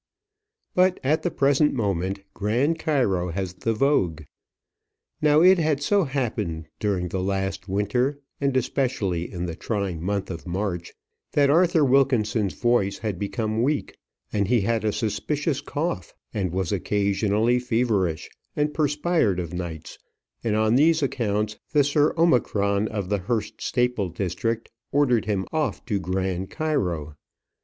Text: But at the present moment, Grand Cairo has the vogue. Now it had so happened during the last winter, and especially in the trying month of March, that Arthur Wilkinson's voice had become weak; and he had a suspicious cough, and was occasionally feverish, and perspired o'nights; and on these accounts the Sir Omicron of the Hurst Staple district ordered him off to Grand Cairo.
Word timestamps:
But 0.73 0.99
at 1.03 1.21
the 1.21 1.29
present 1.29 1.75
moment, 1.75 2.23
Grand 2.33 2.79
Cairo 2.79 3.29
has 3.29 3.53
the 3.53 3.75
vogue. 3.75 4.23
Now 5.21 5.41
it 5.41 5.59
had 5.59 5.79
so 5.83 6.05
happened 6.05 6.69
during 6.79 7.09
the 7.09 7.21
last 7.21 7.69
winter, 7.69 8.19
and 8.39 8.57
especially 8.57 9.31
in 9.31 9.45
the 9.45 9.53
trying 9.55 10.01
month 10.01 10.31
of 10.31 10.47
March, 10.47 10.91
that 11.33 11.51
Arthur 11.51 11.85
Wilkinson's 11.85 12.55
voice 12.55 12.97
had 12.97 13.19
become 13.19 13.61
weak; 13.61 13.95
and 14.33 14.47
he 14.47 14.61
had 14.61 14.83
a 14.83 14.91
suspicious 14.91 15.61
cough, 15.61 16.15
and 16.33 16.51
was 16.51 16.71
occasionally 16.71 17.59
feverish, 17.59 18.27
and 18.55 18.73
perspired 18.73 19.39
o'nights; 19.39 19.99
and 20.43 20.55
on 20.55 20.73
these 20.77 21.03
accounts 21.03 21.59
the 21.73 21.83
Sir 21.83 22.11
Omicron 22.17 22.87
of 22.87 23.09
the 23.09 23.19
Hurst 23.19 23.61
Staple 23.61 24.09
district 24.09 24.67
ordered 24.91 25.25
him 25.25 25.45
off 25.51 25.85
to 25.85 25.99
Grand 25.99 26.49
Cairo. 26.49 27.13